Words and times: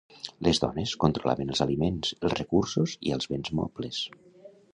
Les 0.45 0.59
dones 0.61 0.93
controlaven 1.03 1.53
els 1.55 1.61
aliments, 1.65 2.15
els 2.25 2.37
recursos 2.41 2.97
i 3.11 3.15
els 3.19 3.31
béns 3.35 3.53
mobles. 3.61 4.03